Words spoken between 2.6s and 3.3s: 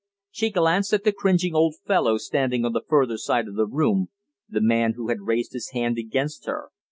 on the further